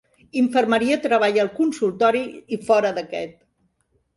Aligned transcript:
Infermeria 0.39 0.97
treballa 1.03 1.43
al 1.43 1.51
consultori 1.59 2.25
i 2.57 2.61
fora 2.71 2.93
d'aquest. 2.99 3.37